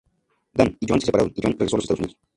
Dan 0.57 0.75
y 0.79 0.87
Joanne 0.87 1.01
se 1.01 1.05
separaron 1.05 1.31
y 1.35 1.41
Joanne 1.43 1.57
regresó 1.59 1.75
a 1.75 1.77
los 1.77 1.83
Estados 1.83 1.99
Unidos. 1.99 2.17